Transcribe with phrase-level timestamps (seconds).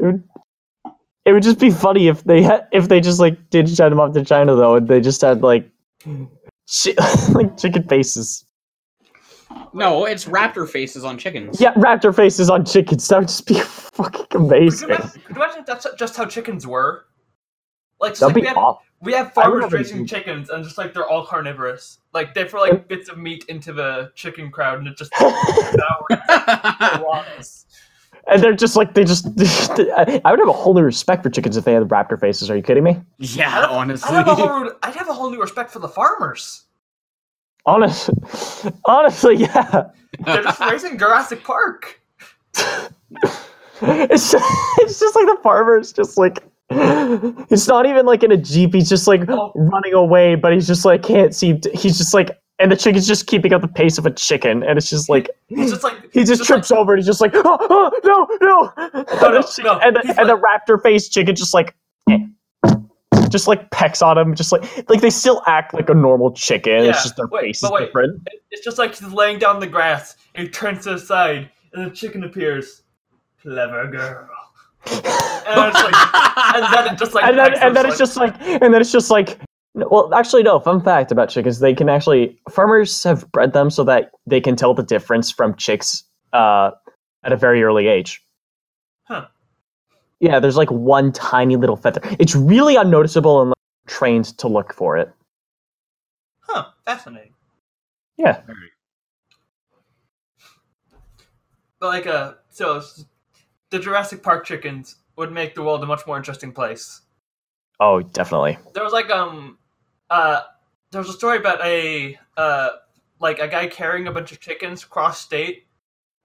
[0.00, 0.22] It would,
[1.26, 4.00] it would just be funny if they had, if they just like did send them
[4.00, 5.68] off to China though, and they just had like
[6.04, 6.94] chi-
[7.32, 8.44] like chicken faces.
[9.72, 11.60] No, it's raptor faces on chickens.
[11.60, 13.06] Yeah, raptor faces on chickens.
[13.08, 14.88] That would just be fucking Could you amazing.
[14.88, 17.06] imagine, could you imagine if that's just how chickens were?
[18.00, 20.94] Like, just That'd like be we, have, we have farmers raising chickens, and just like
[20.94, 21.98] they're all carnivorous.
[22.14, 25.12] Like they throw like bits of meat into the chicken crowd, and it just.
[28.30, 29.26] And they're just like they just.
[29.96, 32.50] I would have a whole new respect for chickens if they had raptor faces.
[32.50, 33.00] Are you kidding me?
[33.18, 34.08] yeah, honestly.
[34.16, 36.64] I'd have a whole, I'd have a whole new respect for the farmers.
[37.66, 38.08] Honest,
[38.86, 39.90] honestly, yeah.
[40.24, 42.00] They're just raising Jurassic Park.
[43.82, 44.44] It's just,
[44.80, 48.74] it's just like the farmer's just like it's not even like in a jeep.
[48.74, 49.52] He's just like Oh.
[49.54, 51.58] running away, but he's just like can't see.
[51.74, 54.76] He's just like, and the chicken's just keeping up the pace of a chicken, and
[54.78, 56.92] it's just like He's just like he just like- trips over.
[56.92, 60.00] and He's just like, oh, oh no, no, and, no, the, chicken- no, and, the,
[60.04, 61.74] he's and the raptor faced chicken just like.
[62.10, 62.18] eh.
[63.28, 66.82] Just like pecks on him, just like like they still act like a normal chicken.
[66.84, 67.86] Yeah, It's just their wait, face is wait.
[67.86, 68.28] different.
[68.50, 71.88] It's just like he's laying down the grass, and he turns to the side, and
[71.88, 72.82] the chicken appears.
[73.42, 74.28] Clever girl.
[75.52, 78.34] And, it's like, and then it just like and then and then it's just like
[78.40, 79.38] and then it's just like
[79.74, 83.70] no- well actually no fun fact about chickens they can actually farmers have bred them
[83.70, 86.70] so that they can tell the difference from chicks uh,
[87.24, 88.22] at a very early age
[89.04, 89.26] Huh.
[90.20, 93.54] yeah there's like one tiny little feather it's really unnoticeable unless
[93.86, 95.10] you're trained to look for it
[96.40, 97.32] huh, fascinating.
[98.16, 98.42] yeah
[101.78, 102.82] But like uh, so
[103.70, 107.00] the Jurassic Park chickens would make the world a much more interesting place.
[107.80, 109.56] oh definitely There was like um,
[110.10, 110.42] uh,
[110.90, 112.70] there was a story about a uh,
[113.20, 115.66] like a guy carrying a bunch of chickens cross state,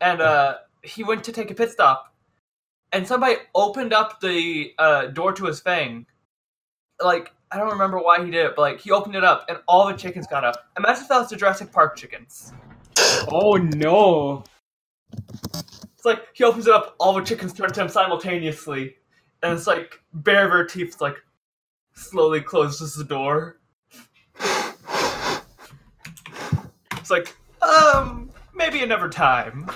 [0.00, 2.14] and uh, he went to take a pit stop,
[2.92, 6.06] and somebody opened up the uh door to his fang.
[7.02, 9.58] Like I don't remember why he did it, but like he opened it up, and
[9.66, 10.70] all the chickens got up.
[10.78, 12.52] Imagine if that was the Jurassic Park chickens.
[13.28, 14.44] oh no.
[15.12, 18.96] It's like he opens it up, all the chickens turn to him simultaneously,
[19.42, 21.16] and it's like Bear Verteef like
[21.94, 23.58] slowly closes the door.
[27.02, 29.68] It's like, um, maybe another time.